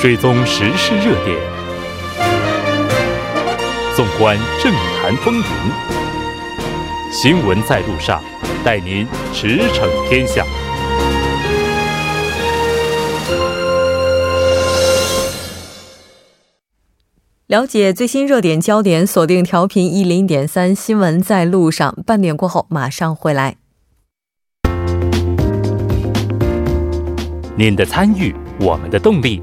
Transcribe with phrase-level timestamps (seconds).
[0.00, 1.36] 追踪时事热点，
[3.94, 5.42] 纵观政坛风云，
[7.12, 8.18] 新闻在路上，
[8.64, 10.42] 带您驰骋天下。
[17.48, 21.94] 了解最新热点焦点，锁定调频一零点三，新闻在路上。
[22.06, 23.56] 半点过后马上回来。
[27.54, 29.42] 您的参与，我们的动力。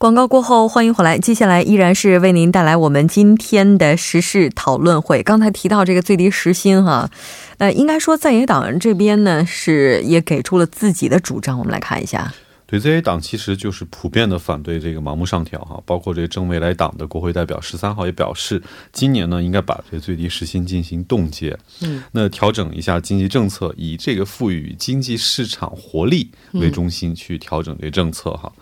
[0.00, 1.18] 广告过后，欢迎回来。
[1.18, 5.22] 接下来依然是为您带来我们今天的时事讨论会。
[5.22, 7.10] 刚才提到这个最低时薪，哈，
[7.58, 11.58] 呃应该说在野党这边呢是也给出了自己的主张。
[11.58, 12.32] 我们来看一下。
[12.70, 28.52] 对这些党其实就是普遍的反对这个盲目上调哈，包括这个正未来党的国会代表十三号也表示，今年呢应该把这最低时薪进行冻结，嗯，那调整一下经济政策，以这个赋予经济市场活力为中心去调整这个政策哈。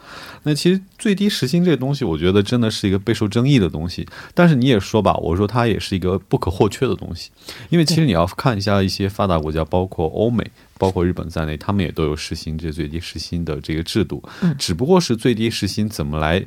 [0.44, 7.30] 那其实最低时薪这个东西，我觉得真的是一个备受争议的东西，但是你也说吧，我说它也是一个不可或缺的东西，
[7.68, 10.50] 因为其实你要看一下一些发达国家，包括欧美。
[10.78, 14.22] 包括日本在内，他们也都有实行这最低时薪的这个制度，
[14.58, 16.44] 只不过是最低时薪怎么来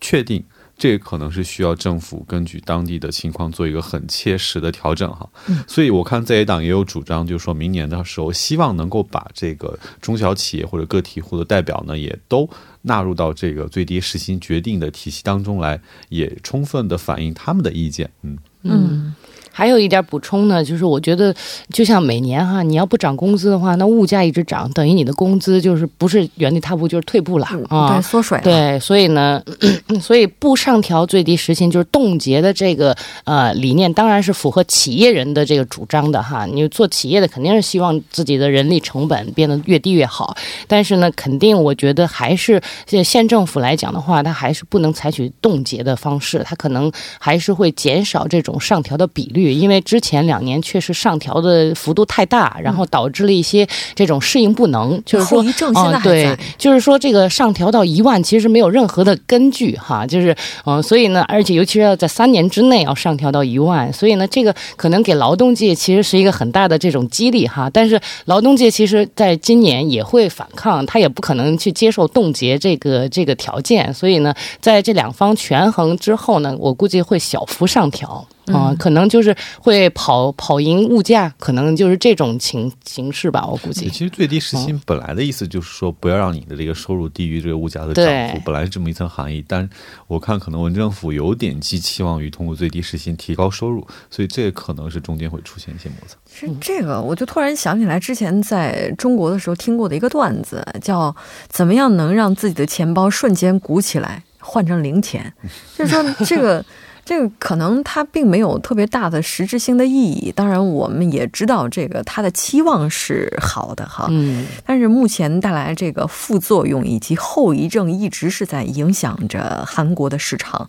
[0.00, 0.42] 确定，
[0.76, 5.28] 这可能是需要政府根据当地的情况做一个很切实的调整哈。
[5.68, 12.48] 所以我看在野党也有主张，就是说明年的时候，希望能够把这个中小企业或者个体户的代表呢，也都
[12.82, 18.10] 纳入到这个最低时薪决定的体系当中来，也充分的反映他们的意见。
[18.22, 19.14] 嗯嗯。
[19.60, 21.34] 还有一点补充呢，就是我觉得，
[21.70, 28.42] 就像每年哈，你要不涨工资的话，那物价一直涨，等于你的工资就是不是原地踏步，就是退步了啊，对，缩水了。
[28.42, 29.42] 对，所以呢，
[30.00, 36.46] 所以不上调最低时薪，就是冻结的这个呃理念，当然是符合企业人的这个主张的哈。
[36.46, 40.34] 你做企业的肯定是希望自己的人力成本变得越低越好，
[40.66, 42.58] 但是呢，肯定我觉得还是
[43.04, 49.49] 县政府来讲的话，它还是不能采取冻结的方式，它可能还是会减少这种上调的比率。
[49.54, 55.42] 因为之前两年确实上调的幅度太大，然后导致了一些这种适应不能，就是说，
[55.74, 60.34] 啊，对，就是说这个上调到一万，其实没有任何的根据哈，就是
[60.64, 78.26] 嗯，所以呢，而且尤其是要在三年之内要上调到一万，所以呢，这个可能给劳动界其实是一个很大的这种激励哈，但是劳动界其实在今年也会反抗，他也不可能去接受冻结这个这个条件，所以呢，在这两方权衡之后呢，我估计会小幅上调。
[78.52, 83.88] 啊，可能就是会跑跑赢物价，可能就是这种情形式吧，我估计。
[83.88, 89.44] 其实最低时薪本来的意思就是说，不要让你的这个收入低于这个物价的涨幅，本来是这么一层含义。
[89.46, 89.68] 但
[90.06, 96.16] 我看可能文政府有点寄期望于通过最低时薪提高收入，所以这可能是中间会出现一些摩擦。
[96.32, 101.14] 是这个，我就突然想起来之前在中国的时候听过的一个段子，叫
[101.48, 105.32] 怎么样能让自己的钱包瞬间鼓起来，换成零钱，
[105.76, 106.64] 就是说这个。
[107.04, 120.68] 这个可能它并没有特别大的实质性的意义，当然我们也知道这个它的期望是好的哈，嗯，但是目前带来这个副作用以及后遗症一直是在影响着韩国的市场。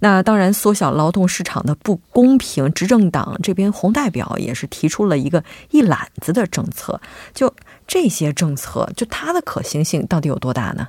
[0.00, 7.00] 那当然，缩小劳动市场的不公平，执政党这边红代表也是提出了一个一揽子的政策，
[7.34, 7.52] 就
[7.86, 10.86] 这些政策，就它的可行性到底有多大呢？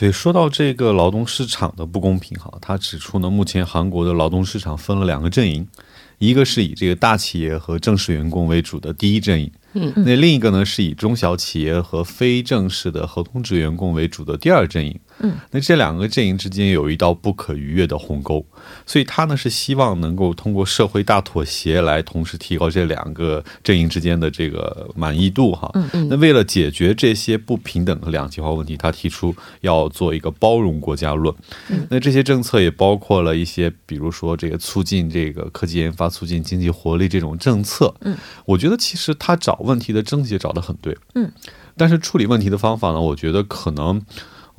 [0.00, 5.68] 对，说到这个劳动市场的不公平，哈，他指出呢，目前韩国的劳动市场分了两个阵营，
[6.16, 9.52] 一个是以这个大企业和正式员工为主的第一阵营。
[9.74, 14.98] 嗯，那另一个呢，是以中小企业和非正式的合同制员工为主的第二阵营。
[15.20, 18.44] 嗯，那这两个阵营之间有一道不可逾越的鸿沟，
[18.84, 25.70] 所以他呢是希望能够通过社会大妥协来同时提高这两个阵营之间的这个满意度哈。
[25.74, 26.08] 嗯嗯。
[26.10, 31.32] 那为了解决这些不平等和两极化问题，他提出要做一个包容国家论。
[31.68, 31.86] 嗯。
[31.88, 37.94] 那这些政策也包括了一些，比如说这个促进这个科技研发、促进经济活力这种政策。
[38.00, 38.16] 嗯。
[38.44, 39.60] 我觉得其实他找。
[39.60, 41.30] 问题的症结找得很对，嗯，
[41.76, 43.00] 但是处理问题的方法呢？
[43.00, 44.00] 我觉得可能，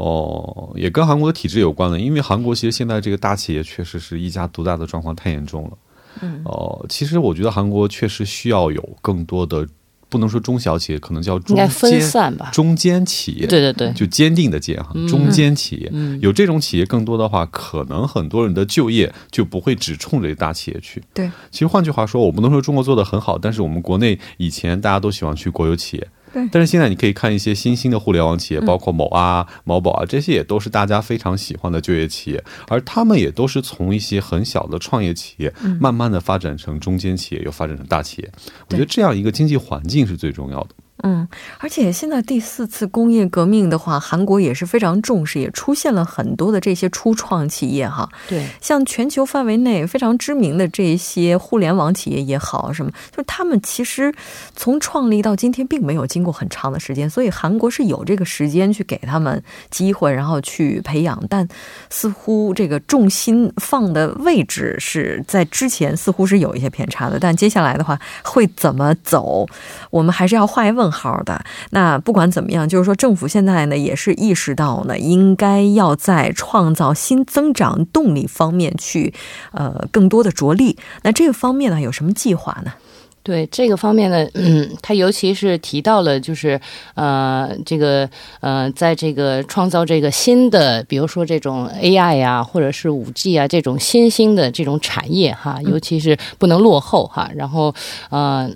[0.02, 5.72] 哦，也跟韩国的体制有关的，因为韩国其实现在这个大企业确实是一家独大的状况太严重了，
[6.22, 9.68] 嗯，哦，其实我觉得韩国确实需要有更多的
[10.10, 12.50] 不能说中小企业，可能叫应中该分间散吧？
[12.52, 13.46] 中间企业。
[13.46, 21.02] 对对对，就坚定的坚哈，中间企业、有这种企业更多的话，可能很多人的就业就不会只冲着大企业去。
[21.14, 26.08] 对，其实换句话说，我不能说中国做的很好，但是我们国内以前大家都喜欢去国有企业。
[26.34, 26.48] 对。
[26.52, 38.32] 但是现在你可以看一些新兴的互联网企业，包括某啊、某宝啊，这些也都是大家非常喜欢的就业企业，而他们也都是从一些很小的创业企业，慢慢的发展成中间企业，又发展成大企业。
[38.70, 40.70] 我觉得这样一个经济环境是最重要的。
[41.04, 41.28] 嗯，
[41.60, 48.08] 而且现在第四次工业革命的话，韩国也是非常重视，也出现了很多的这些初创企业哈。
[48.28, 54.14] 对，像全球范围内非常知名的这些互联网企业也好，什么，就是他们其实
[54.56, 61.22] 从创立到今天，并没有经过很长的时间，所以韩国是有这个时间去给他们机会，然后去培养。
[61.30, 61.48] 但
[61.90, 67.18] 似乎这个重心放的位置是在之前，似乎是有一些偏差的。
[67.20, 69.48] 但接下来的话会怎么走，
[69.90, 71.44] 我们还是要画一问号的。
[71.70, 79.14] 那不管怎么样，就是说政府现在呢也是意识到呢，应该要在创造新增长动力方面去
[79.52, 80.78] 呃更多的着力。
[81.04, 82.74] 那这个方面呢有什么计划呢？
[83.24, 86.60] 对这个方面呢，嗯，他尤其是提到了，就是
[86.96, 88.10] 呃，这个
[88.40, 97.30] 呃，在这个创造这个新的，比如说这种 AI 呀、或者是五 G 啊这种新兴的这种产业哈，尤其是不能落后哈。
[97.36, 97.74] 然后
[98.10, 98.50] 呃。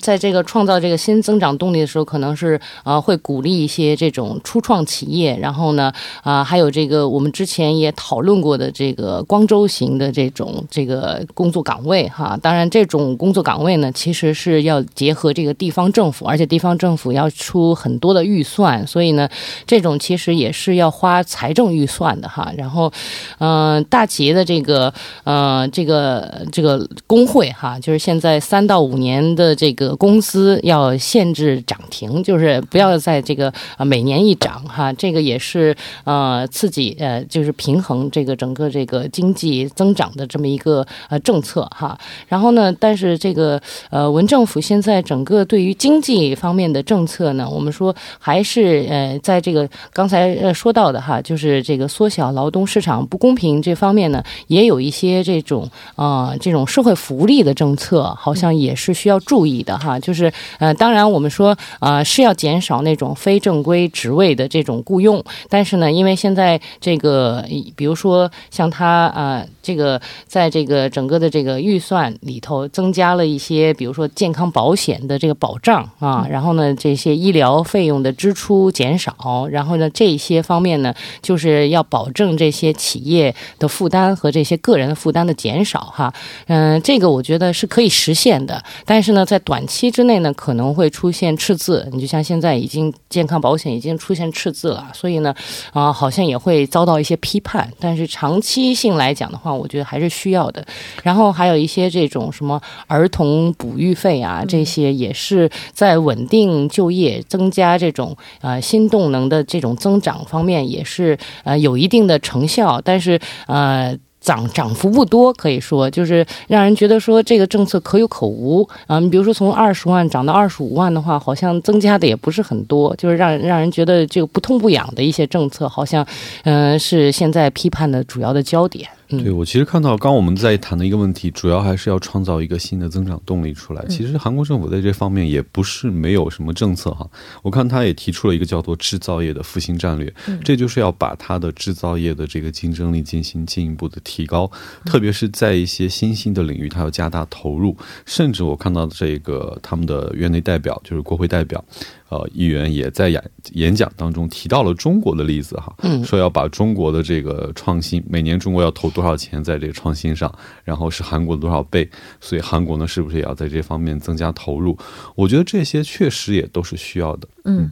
[0.00, 5.92] 在 这个创造这个新增长动力的时候，可能是呃会鼓励一些这种初创企业，然后呢
[6.22, 12.38] 啊、还有这个我们之前也讨论过的这个光州型的这种这个工作岗位哈。
[12.40, 19.28] 当然，这种工作岗位呢，其实是要结合这个地方政府，而且地方政府要出很多的预算，所以呢，
[19.66, 22.52] 这种其实也是要花财政预算的哈。
[22.56, 22.92] 然后，
[23.38, 24.92] 嗯、大企业的这个
[25.24, 35.74] 呃这个这个工会哈，就是现在三到五年的这个工资要限制涨停，就是不要在这个呃每年一涨哈，这个也是
[36.04, 41.98] 呃刺激呃就是平衡这个整个这个经济增长的这么一个呃政策哈。
[42.28, 43.58] 然后呢，但是这个
[43.88, 59.98] 呃文政府现在整个对于经济方面的政策呢，我们说还是呃在这个刚才呃说到的哈，就是这个缩小劳动市场不公平这方面呢，也有一些这种呃这种社会福利的政策，好像也是需要注意的哈。
[59.98, 67.44] 就是呃，当然我们说呃是要减少那种非正规职位的这种雇佣，但是呢，因为现在这个
[67.76, 86.12] 比如说像他呃这个在这个整个的这个预算里头增加了一些，比如说健康保险的这个保障啊，然后呢这些医疗费用的支出减少，然后呢这些方面呢就是要保证这些企业的负担和这些个人的负担的减少哈。
[86.46, 95.34] 嗯、这个我觉得是可以实现的，但是呢在短期之内呢可能会出现赤字，你就像现在已经健康保险已经出现赤字了，所以呢
[95.72, 100.64] 啊、好像也会遭到一些批判，但是长期性来讲的话，我觉得还是需要的。
[101.02, 113.96] 然后还有一些这种什么儿童哺育费啊，这些也是在稳定就业、增加这种呃新动能的这种增长方面，也是呃有一定的成效，但是呃。
[114.24, 118.98] 涨涨幅不多，可以说就是让人觉得说这个政策可有可无啊。
[118.98, 126.04] 你比如说从二十万涨到二十五万的话，好像增加的也不是很多，就是让让人觉得这个不痛不痒的一些政策，好像
[126.44, 128.88] 嗯、是现在批判的主要的焦点。
[129.10, 133.84] 嗯对我其实看到，刚我们在谈的一个问题，主要还是要创造一个新的增长动力出来。
[133.86, 137.08] 其实韩国政府在这方面也不是没有什么政策哈，
[137.42, 144.50] 我看他也提出了一个叫做制造业的复兴战略，这就是要把它的制造业的这个竞争力进行进一步的提高，
[144.86, 147.76] 特别是在一些新兴的领域，它要加大投入。
[148.06, 151.62] 甚至我看到这个他们的院内代表，就是国会代表。
[152.10, 160.32] 呃，议员也在演演讲当中提到了中国的例子哈，说要把中国的这个创新，每年中国要投多少钱在这个创新上，
[160.62, 161.88] 然后是韩国的多少倍，
[162.20, 164.78] 所以韩国呢是不是也要在这方面增加投入？
[165.14, 167.26] 我觉得这些确实也都是需要的。
[167.46, 167.70] 嗯，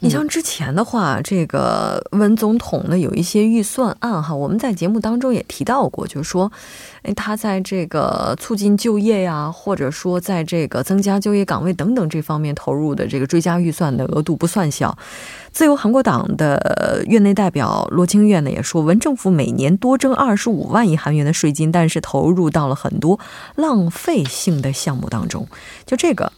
[0.00, 6.50] 你像之前的话，这个文总统呢有一些预算案哈，我们在节目当中也提到过，就是说，
[7.02, 14.96] 哎，他在这个促进就业呀，或者说在这个增加就业岗位等等这方面投入的这个追加预算的额度不算小。
[15.52, 23.18] 自由韩国党的院内代表罗清月呢也说，文政府每年多征二十五万亿韩元的税金，但是投入到了很多
[23.56, 25.46] 浪费性的项目当中。
[25.84, 26.32] 就这个，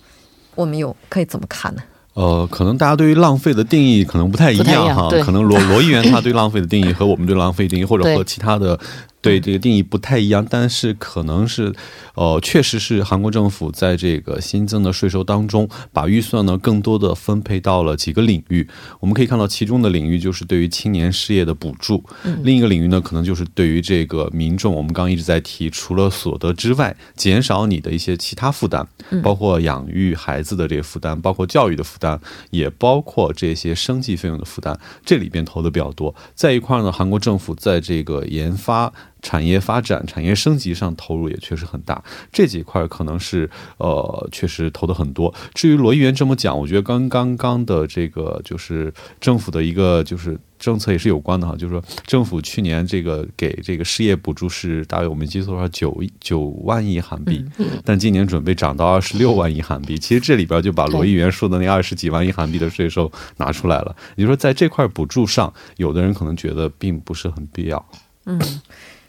[0.54, 1.82] 我们又可以怎么看呢？
[2.14, 8.78] 呃，可能大家对于浪费的定义可能不太一不太一样哈，可能罗罗议员他对浪费的定义和我们对浪费定义，或者和其他的
[9.26, 11.74] 对这个定义不太一样，但是可能是，
[12.14, 18.66] 呃，确实是韩国政府在这个新增的税收当中，把预算呢更多的分配到了几个领域。
[19.00, 22.04] 我们可以看到，其中的领域就是对于青年失业的补助，
[22.42, 28.86] 另一个领域呢，可能就是对于这个民众，我们刚刚一直在提，除了所得之外，减少你的一些其他负担，
[29.22, 32.18] 包括养育孩子的这个负担，包括教育的负担，
[32.50, 36.14] 也包括这些生计费用的负担，这里边投的比较多。
[36.34, 38.92] 在一块呢，韩国政府在这个研发。
[39.26, 42.00] 产业发展、产业升级上投入也确实很大，
[42.32, 45.34] 这几块可能是呃，确实投的很多。
[45.52, 57.44] 至于罗议员这么讲，我觉得跟刚刚的这个就是政府的一个就是政策也是有关的哈，就是说政府去年这个给这个失业补助是大约我们记错的话九九万亿韩币，
[57.84, 59.98] 但今年准备涨到二十六万亿韩币。
[59.98, 63.96] 其实这里边就把罗议员说的那二十几万亿韩币的税收拿出来了。
[64.14, 67.84] 也就是说，在这块补助上，有的人可能觉得并不是很必要。
[68.26, 68.40] 嗯。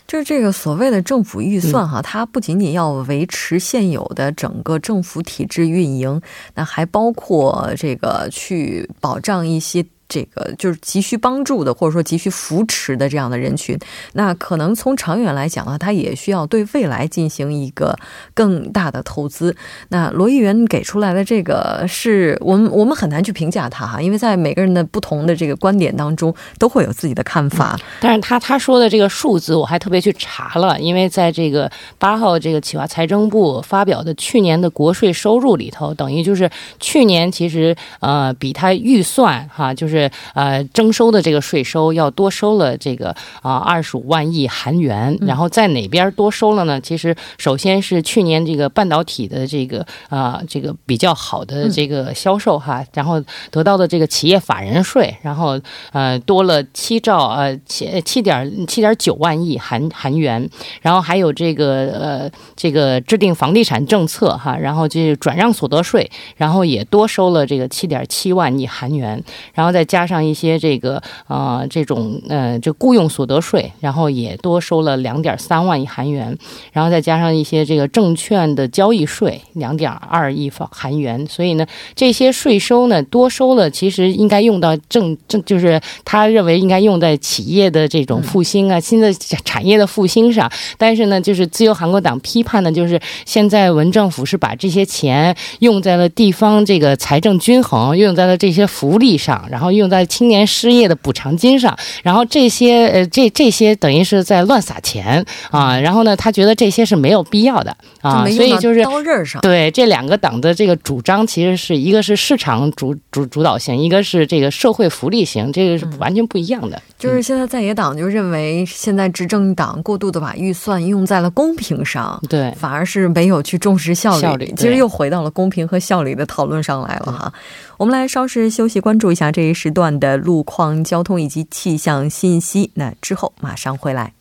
[0.08, 6.22] 就是这个所谓的政府预算哈，它不仅仅要维持现有的整个政府体制运营，
[6.56, 9.86] 那还包括这个去保障一些。
[10.10, 13.78] 这个就是急需帮助的，或者说急需扶持的这样的人群，
[14.14, 17.94] 那可能从长远来讲呢，他也需要对未来进行一个
[18.34, 19.54] 更大的投资。
[19.90, 27.78] 那罗议员给出来的这个，是我们我们很难去评价他哈，因为在每个人的不同的这个观点当中，都会有自己的看法。
[28.00, 36.50] 但是他他说的这个数字，我还特别去查了，因为在这个八号这个企划财政部发表的去年的国税收入里头，等于就是
[36.80, 39.97] 去年其实呃比他预算哈就是。
[39.98, 46.80] 是呃征收的这个税收要多收了这个啊二十五万亿韩元，然后在哪边多收了呢？
[46.80, 55.60] 其实首先是去年这个半导体的这个啊这个比较好的这个销售哈，然后得到的这个企业法人税，然后
[55.92, 60.48] 呃多了七兆呃七七点七点九万亿韩韩元，
[60.82, 69.22] 然后还有这个呃这个制定房地产政策哈，然后这转让所得税，然后也多收了这个七点七万亿韩元，
[69.54, 69.87] 然后再。
[69.88, 76.38] 加上一些这个啊，这种呃，这雇佣所得税，然后也多收了两点三万亿韩元，
[76.74, 81.66] 然后再加上一些这个证券的交易税两点二亿韩元，所以呢，
[81.96, 90.52] 这些税收呢多收了，其实应该用到正正，就是他认为应该用在企业的这种复兴啊，新的产业的复兴上。
[90.78, 99.68] 但是呢，就是自由韩国党批判的，就是现在文政府是把这些钱用在了地方这个财政均衡，用在了这些福利上，然后。
[99.78, 105.80] 用在青年失业的补偿金上，然后这些呃，这这些等于是在乱撒钱啊。
[105.80, 109.42] 然后呢，他觉得这些是没有必要的啊，所以就是刀刃上。
[109.42, 116.82] 对这两个党的这个主张，其实是一个是市场主主主导型，一个是这个社会福利型，这个是完全不一样的。
[116.98, 124.22] 就是现在在野党就认为，现在执政党过度的把预算用在了公平上，对，反而是没有去重视效率。
[124.22, 127.32] 效率其实又回到了公平和效率的讨论上来了哈。
[127.78, 132.72] 我们来稍事休息，关注一下这一时段的路况、交通以及气象信息。
[132.76, 134.14] 那之后马上回来。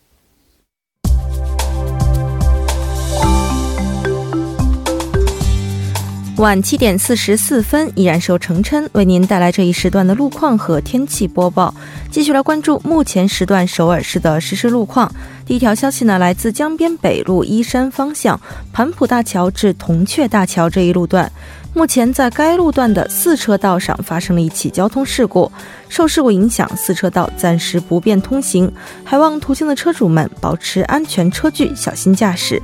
[6.35, 11.73] 晚七点四十四分，依然是由程琛为您带来这一时段的路况和天气播报。
[12.11, 15.09] 继续来关注目前时段首尔市的实时路况。
[15.45, 18.39] 第一条消息呢，来自江边北路依山方向
[18.73, 21.31] 盘浦大桥至铜雀大桥这一路段。
[21.77, 25.51] 目前在该路段的四车道上发生了一起交通事故，
[25.87, 28.69] 受事故影响，四车道暂时不便通行，
[29.03, 32.59] 还望途经的车主们保持安全车距，小心驾驶。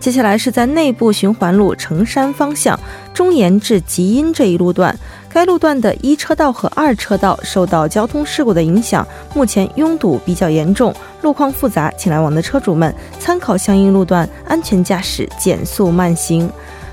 [0.00, 2.78] 接下来是在内部循环路城山方向
[3.14, 4.92] 中延至吉阴这一路段，
[5.32, 16.50] 该路段的一车道和二车道受到交通事故的影响，目前拥堵比较严重，路况复杂，请来往的车主们参考相应路段，安全驾驶，减速慢行。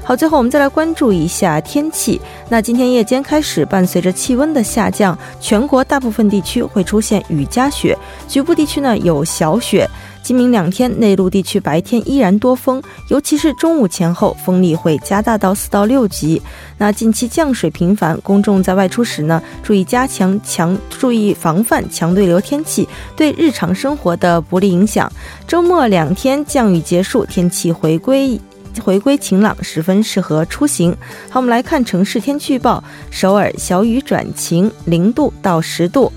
[0.07, 2.21] 好，最后我们再来关注一下天气。
[2.47, 7.97] 那今天夜间开始，伴随着气温的下降，全国大部分地区会出现雨夹雪，
[8.27, 9.89] 局部地区呢有小雪。
[10.21, 16.39] 今明两天，内陆地区白天依然多风，尤其是中午前后，风力会加大到四到六级。
[16.77, 25.11] 那近期降水频繁，公众在外出时呢，注意加强强，注意防范强对流天气对日常生活的不利影响。
[25.47, 28.39] 周末两天降雨结束，天气回归。
[28.81, 30.95] 回归晴朗，十分适合出行。
[31.29, 36.11] 好，我们来看城市天气预报：首尔小雨转晴，零度到十度。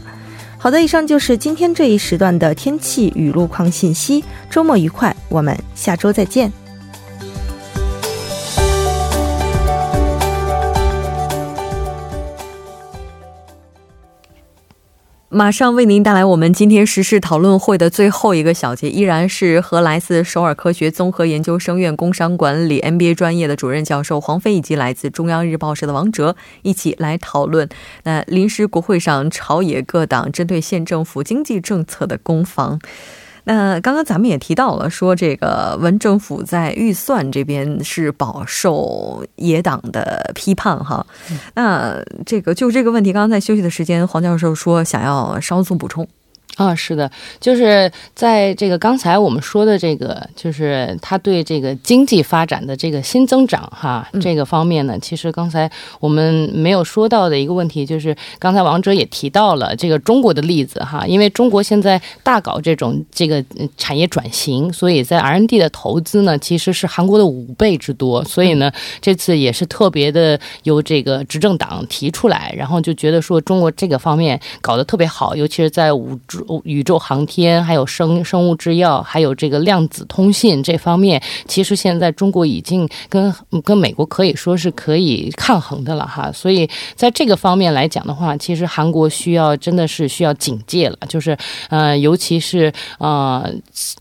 [0.59, 4.25] 好的，以上就是今天这一时段的天气与路况信息。
[4.51, 6.53] 周末愉快，我们下周再见。
[15.31, 27.69] 马上为您带来我们今天时事讨论会的最后一个小节，依然是和来自首尔科学综合研究生院工商管理 MBA 专业的主任教授黄飞，以及来自中央日报社的王哲一起来讨论。
[28.05, 32.81] 那临时国会上朝野各党针对县政府经济政策的攻防。
[33.49, 41.07] 那刚刚咱们也提到了，说这个文政府在预算这边是饱受野党的批判哈。
[41.55, 46.07] 那这个就这个问题，刚刚在休息的时间，黄教授说想要稍作补充。
[46.59, 63.45] 啊，是的，就是在这个刚才我们说的这个，就是他对这个经济发展的这个新增长哈这个方面呢，其实刚才我们没有说到的一个问题，就是刚才王哲也提到了这个中国的例子哈，因为中国现在大搞这种这个
[63.77, 68.69] 产业转型，所以在 R N D 的投资呢，其实是韩国的五倍之多，所以呢，
[69.01, 76.48] 这次也是特别的由这个执政党提出来，然后就觉得说中国这个方面搞得特别好，尤其是在五 G。
[76.65, 86.33] 宇宙航天，还有生生物制药，还有这个量子通信这方面，其实现在中国已经跟跟美国可以说是可以抗衡的了哈。
[86.33, 91.37] 所以在这个方面来讲的话，其实韩国需要真的是需要警戒了，就是
[91.69, 93.49] 呃，尤其是呃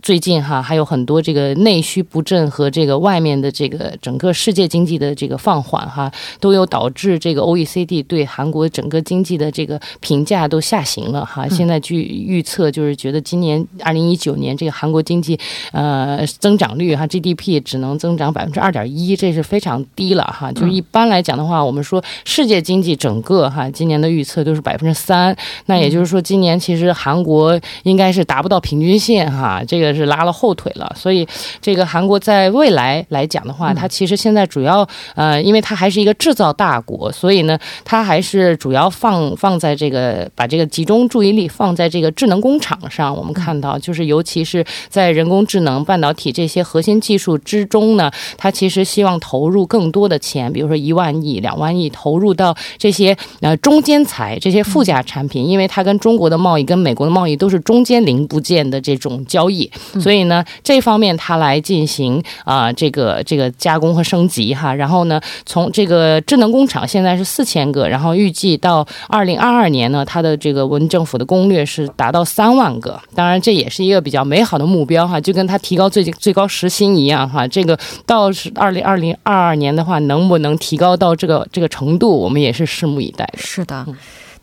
[0.01, 11.45] 最近哈还有很多这个内需不振和这个外面的这个整个世界经济的这个放缓哈，都有导致这个 OECD 对韩国整个经济的这个评价都下行了哈。
[11.49, 12.36] 现在据预。
[12.37, 15.39] 预测就是觉得今年二零一九年这个韩国经济，
[15.71, 20.51] 呃，增长率哈 GDP 只能增长百分之二点一，这是非常低了哈。
[20.51, 30.93] 就是一般来讲的话，我们说世界经济整个哈今年的预测都是百分之三，那也就是说今年其实韩国应该是达不到平均线哈，这个是拉了后腿了。
[30.95, 31.27] 所以
[31.59, 42.16] 这个韩国在未来来讲的话，它其实现在主要呃，因为它还是一个制造大国，所以呢，它还是主要放放在这个把这个集中注意力放在这个制。
[42.17, 59.69] 智能工厂上，我们看到，就是尤其是在人工智能、半导体这些核心技术之中呢，它其实希望投入更多的钱，比如说一万亿、两万亿投入到这些呃中间材、这些附加产品，因为它跟中国的贸易、跟美国的贸易都是中间零部件的这种交易，
[60.01, 64.73] 所以呢，这方面它来进行啊这个这个加工和升级哈。
[64.73, 72.17] 然后呢，从这个智能工厂现在是四千个，然后预计到二零二二年呢，它的这个文政府的攻略是达到。
[72.17, 77.47] 到三万个，当然这也是一个比较美好的目标哈，就跟他提高最最高时薪一样哈。
[77.47, 83.31] 这个到是二零二零二二年的话，能不能提高到这个这个程度，我们也是拭目以待。
[83.37, 83.85] 是的。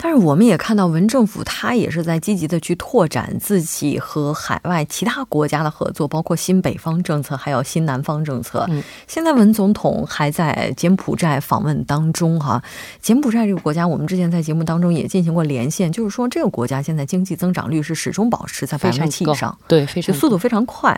[0.05, 8.67] 但是我们也看到，文政府他也是在积极的去拓展自己和海外其他国家的合作，包括新北方政策，还有新南方政策。
[8.69, 12.62] 嗯，现在文总统还在柬埔寨访问当中哈。
[13.01, 20.95] 柬埔寨这个国家，我们之前在节目当中也进行过连线，就是说这个国家现在经济增长率是始终保持在百分之七以上，对，非常速度非常快。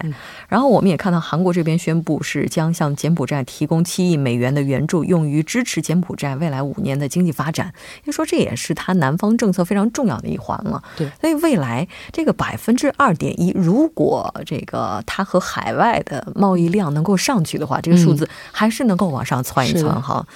[0.48, 7.72] 然后我们也看到韩国这边宣布是将向柬埔寨提供七亿美元的援助，用于支持柬埔寨未来五年的经济发展。
[8.04, 8.95] 就说这也是他。
[8.96, 20.26] 南方政策非常重要的一环了，对，所以未来这个百分之二点一，如果这个它和海外的贸易量能够上去的话，这个数字还是能够往上窜一窜哈。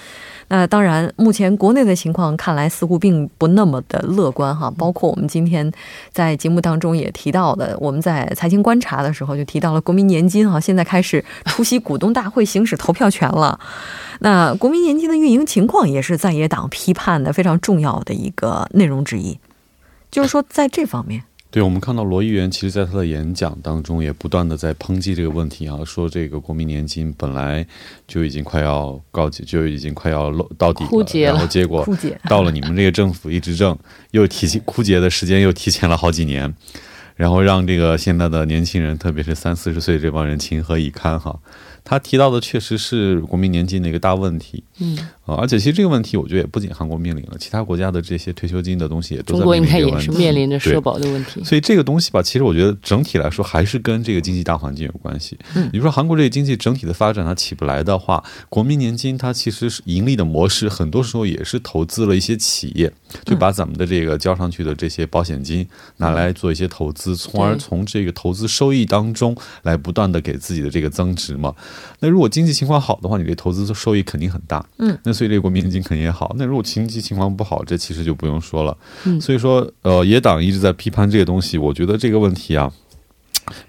[0.53, 4.69] 那当然，目前国内的情况看来似乎并不那么的乐观哈。
[4.77, 5.71] 包括我们今天
[6.13, 13.61] 在节目当中也提到的，我们在财经观察的时候就提到了国民年金哈，现在开始出席股东大会行使投票权了。
[14.19, 19.39] 那国民年金的运营情况也是在野党批判的非常重要的一个内容之一，
[20.11, 21.23] 就是说在这方面。
[21.53, 27.67] 对，我们看到罗议员其实在他的演讲当中也不断的在抨击这个问题啊，说这个国民年金本来
[28.07, 31.85] 就已经快要告急，就已经快要漏到底了，然后结果
[32.29, 33.77] 到了你们这个政府一执政，
[34.13, 36.55] 又提前枯竭的时间又提前了好几年，
[37.17, 41.37] 然后让这个现在的年轻人，特别是三四十岁这帮人情何以堪哈。
[41.83, 44.97] 他提到的确实是国民年金的一个大问题，嗯，
[45.37, 50.07] 而且其实这个问题，我觉得也不仅韩国面临了，其他国家的这些退休金的东西也都在面临这个问题。
[50.07, 51.43] 中国应该也是面临着社保的问题。
[51.45, 55.39] 所以这个东西吧，其实我觉得整体来说还是跟这个经济大环境有关系。
[55.55, 62.93] 嗯，你说韩国这个经济整体的发展它起不来的话，国民年金它其实是盈利的模式，很多时候也是投资了一些企业，
[63.25, 65.67] 就把咱们的这个交上去的这些保险金
[65.99, 71.55] 拿来做一些投资，从而从这个投资收益当中来不断的给自己的这个增值嘛。
[72.01, 74.65] 那如果经济情况好的话，你这投资收益肯定很大。
[74.79, 76.35] 嗯，那所以这个国民年金肯定也好。
[76.39, 78.75] 那如果经济情况不好，这其实就不用说了。
[79.05, 81.59] 嗯，所以说，呃，野党一直在批判这个东西。
[81.59, 82.73] 我觉得这个问题啊，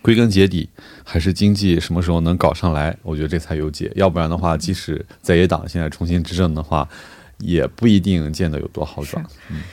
[0.01, 0.69] 归根结底
[1.03, 3.91] 还是经济什么时候能搞上来，我觉得这才有解。
[3.95, 6.87] 要不然的话，即使在野党现在重新执政的话，
[7.41, 9.25] 也不一定见得有多好转。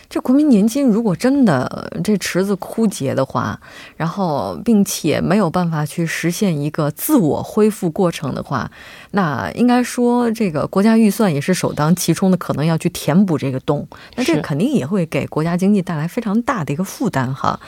[0.09, 3.61] 这国民年金如果真的这池子枯竭的话，
[3.97, 8.71] 然后并且没有办法去实现一个自我恢复过程的话，
[9.13, 13.87] 那应该说这个国家预算也是首当其冲的，可能要去填补这个洞。
[14.17, 17.61] 那这肯定也会给国家经济带来非常大的一个负担哈。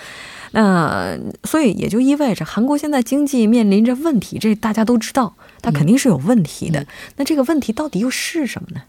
[0.52, 6.84] 那所以也就意味着韩国现在经济面临着问题，这大家都知道，它肯定是有问题的。
[7.16, 8.82] 那这个问题到底又是什么呢？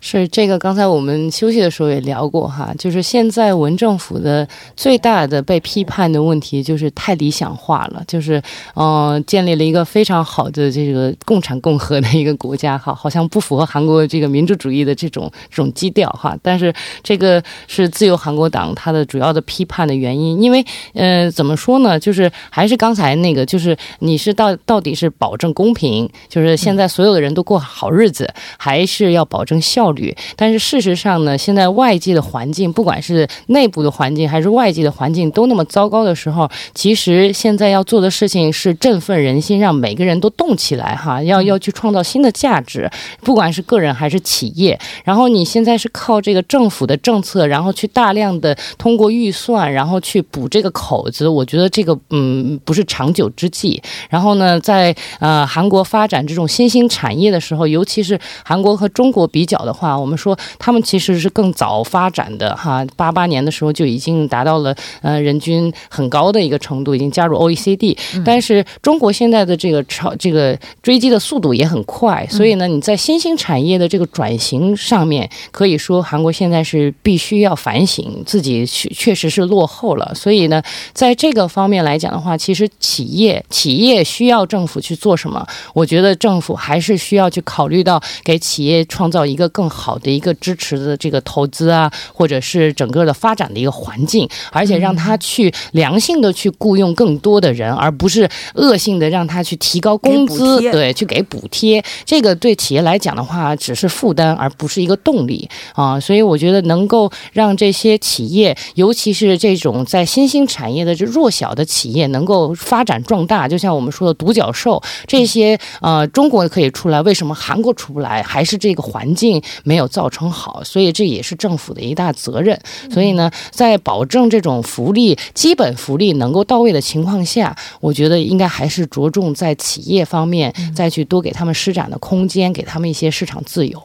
[0.00, 8.40] 是这个，刚才我们休息的时候也聊过哈，就是现在文政府的最大的被批判的问题就是太理想化了，就是
[8.74, 16.36] 嗯，建立了一个非常好的这个共产共和的一个国家哈，好像不符合韩国这个民主主义的这种这种基调哈。
[16.42, 29.85] 但是这个是自由韩国党它的主要的批判的原因，因为呃，怎么说呢，就是还是刚才那个，就是你是到到底是保证公平，就是现在所有的人都过好日子，还是要保证效。
[29.86, 44.76] 效率，但是事实上呢，现在外界的环境，不管是内部的环境还是外界的环境，都那么糟糕的时候，其实现在要做的事情是振奋人心，让每个人都动起来哈，要要去创造新的价值，不管是个人还是企业。
[45.04, 53.80] 然后你现在是靠这个政府的政策，然后去大量的通过预算，然后去补这个口子，我觉得这个嗯不是长久之计。
[54.10, 59.75] 然后呢，在呃韩国发展这种新兴产业的时候，尤其是韩国和中国比较的。
[59.76, 67.94] 话我们说，他们其实是更早发展的哈，八八年的时候就已经达到了呃人均很高的一个程度，已经加入 OECD。
[68.24, 80.10] 但是中国现在的这个超这个追击的速度也很快，所以呢，你在新兴产业的这个转型上面，可以说韩国现在是必须要反省自己确确实是落后了。
[80.14, 80.62] 所以呢，
[80.94, 85.46] 在这个方面来讲的话，其实企业企业需要政府去做什么？
[85.74, 89.65] 我觉得政府还是需要去考虑到给企业创造一个更。
[89.68, 101.82] 好的一个支持的这个投资啊，或者是整个的发展的一个环境，而且让他去良性的去雇佣更多的人，而不是恶性的让他去提高工资，对，去给补贴。
[102.04, 105.98] 这个对企业来讲的话，只是负担，而不是一个动力啊。
[105.98, 113.48] 所以我觉得能够让这些企业，尤其是这种在新兴产业的这弱小的企业，能够发展壮大。
[113.48, 118.22] 就像我们说的独角兽这些，呃，中国可以出来，为什么韩国出不来？
[118.22, 119.40] 还是这个环境？
[119.64, 122.58] 没有造成好，所以这也是政府的一大责任。
[122.90, 133.82] 所以呢，在保证这种福利、基本福利能够到位的情况下，我觉得应该还是着重在企业方面，再去多给他们施展的空间，给他们一些市场自由。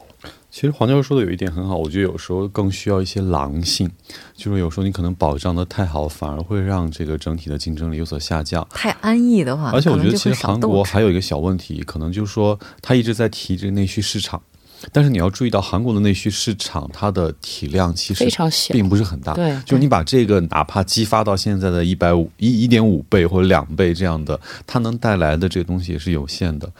[0.50, 3.90] 其实黄教授说的有一点很好，我觉得有时候更需要一些狼性，
[4.36, 8.66] 就是有时候你可能保障的太好，反而会让这个整体的竞争力有所下降。
[8.70, 14.42] 太安逸的话，而且我觉得其实韩国还有一个小问题，可能就是说他一直在提这个内需市场。
[14.90, 19.34] 但是你要注意到，韩国的内需市场它的体量其实非常小，并不是很大。
[19.34, 26.70] 对，就你把这个哪怕激发到现在的一百五一一点五倍或者两倍这样的，它能带来的这个东西也是有限的。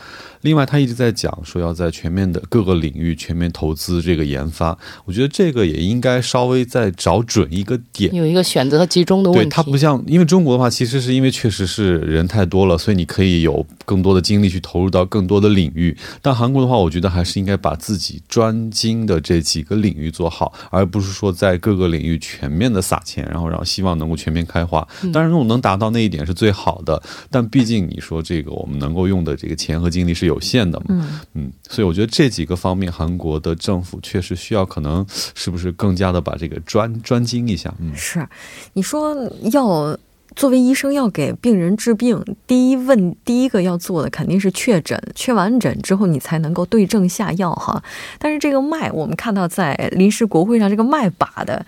[0.42, 9.44] 另外，他一直在讲说要在全面的各个领域全面投资这个研发，我觉得这个也应该稍微再找准一个点，有一个选择集中的问题。
[9.46, 15.96] 对，它不像，因为中国的话，其实是因为确实是人太多了，所以你可以有更多的精力去投入到更多的领域。
[16.20, 24.84] 但韩国的话，我觉得还是应该把自己专精的这几个领域做好，而不是说在各个领域全面的撒钱，然后然后希望能够全面开花。
[25.12, 27.00] 当然，如果能达到那一点是最好的，
[27.30, 30.31] 但毕竟你说这个我们能够用的这个钱和精力是有。
[30.32, 37.72] 有限的嘛，嗯嗯，所以我觉得这几个方面，韩国的政府确实需要，可能是不是更加的把这个专专精一下？
[37.78, 38.26] 嗯，是，
[38.72, 39.14] 你说
[39.52, 39.96] 要
[40.34, 47.82] 作为医生要给病人治病，第一问第一个要做的肯定是确诊，确完诊之后你才能够对症下药哈。
[48.18, 51.64] 但是这个脉，我们看到在临时国会上这个脉把的。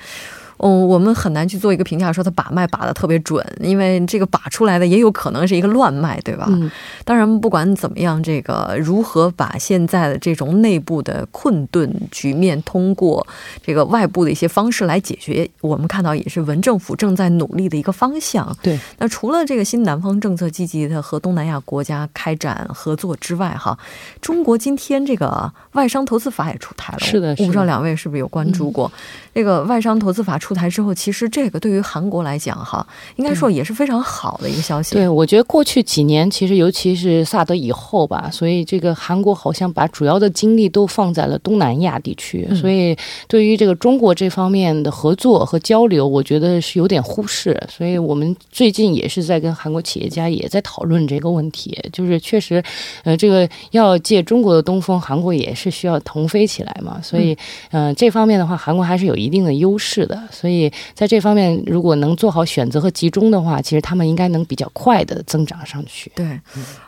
[0.67, 6.47] 嗯，我们很难去做一个评价，说他把脉把的特别准，因为这个把出来的也有可能是一个乱脉，对吧？
[6.49, 6.71] 嗯。
[7.05, 13.27] 当然，不管怎么样，这个如何把现在的这种内部的困顿局面，通过
[13.63, 18.57] 这个外部的一些方式来解决，我们看到也是文政府正在努力的一个方向。
[18.63, 18.81] 对。
[18.97, 23.79] 那除了这个新南方政策积极的和东南亚国家开展合作之外，哈，
[24.23, 27.01] 中国今天这个外商投资法也出台了。
[27.01, 27.37] 是的。
[27.39, 28.91] 我不知道两位是不是有关注过
[29.35, 30.54] 这个外商投资法出。
[30.55, 32.87] 出台之后，其实这个对于韩国来讲，哈，
[33.17, 34.95] 应该说也是非常好的一个消息。
[34.95, 47.61] 对，我觉得过去几年，其实尤其是萨德以后吧，所以这个韩国好像把主要的精力都放在了东南亚地区，所以对于这个中国这方面的合作和交流，我觉得是有点忽视。
[47.69, 52.63] 所以我们最近也是在跟韩国企业家也在讨论这个问题，就是确实，
[53.03, 57.01] 呃，这个要借中国的东风，韩国也是需要腾飞起来嘛。
[57.03, 57.37] 所以，
[57.73, 60.23] 嗯，这方面的话，韩国还是有一定的优势的。
[60.35, 66.11] 所以在这方面，如果能做好选择和集中的话，其实他们应该能比较快的增长上去。
[66.15, 66.41] 对，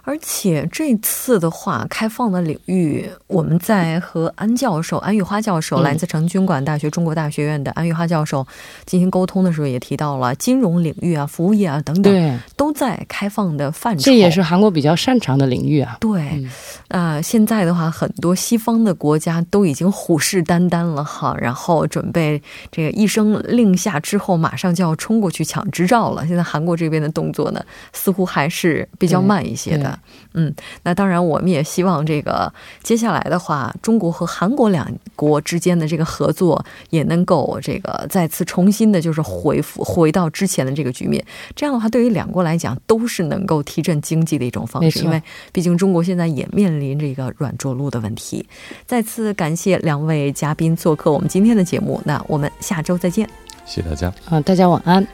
[0.02, 8.46] 而且这次的话，开放的领域，我们在和安教授安玉花教授，来自成均馆大学中国大学院的安玉花教授
[8.84, 14.04] 进行沟通的时候，也提到了金融领域啊、服务业啊等等，对，都在开放的范畴。
[14.04, 15.96] 这也是韩国比较擅长的领域啊。
[16.00, 16.44] 对，
[16.88, 23.06] 啊，现在的话，很多西方的国家都已经虎视眈眈了哈，然后准备这个一
[23.42, 26.26] 声令下之后，马上就要冲过去抢执照了。
[26.26, 29.98] 现在韩国这边的动作呢，似乎还是比较慢一些的。
[30.34, 41.24] 嗯，那当然，我们也希望这个接下来的话，中国和韩国两国之间的这个合作也能够这个再次重新的，就是回复回到之前的这个局面。
[41.54, 45.00] 这样的话，对于两国来讲，都是能够提振经济的一种方式。
[45.04, 45.22] 因为
[45.52, 48.46] 毕竟中国现在也面临着一个软着陆的问题。
[48.86, 53.25] 再次感谢两位嘉宾做客我们今天的节目，那我们下周再见。
[53.66, 54.12] 谢谢大家。
[54.30, 55.06] 啊，大家晚安。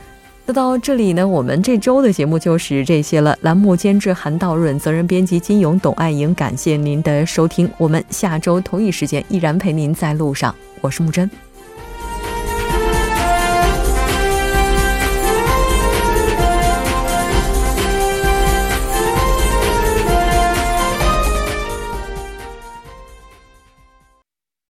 [0.44, 3.36] 那到这里呢，我们这周的节目就是这些了。
[3.42, 7.70] 栏目监制韩道润，责任编辑金勇、董爱莹，感谢您的收听。
[7.78, 10.54] 我们下周同一时间依然陪您在路上。
[10.80, 11.30] 我是木真。